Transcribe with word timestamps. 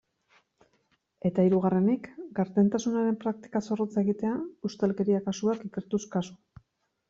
Eta 1.29 1.45
hirugarrenik, 1.47 2.09
gardentasunaren 2.41 3.21
praktika 3.27 3.63
zorrotza 3.69 4.05
egitea, 4.07 4.35
ustelkeria 4.73 5.23
kasuak 5.31 5.65
ikertuz 5.71 6.05
kasu. 6.19 6.39